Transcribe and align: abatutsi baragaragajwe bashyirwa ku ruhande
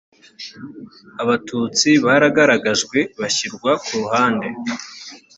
abatutsi 1.23 1.89
baragaragajwe 2.05 2.99
bashyirwa 3.19 3.71
ku 3.85 3.91
ruhande 3.99 4.47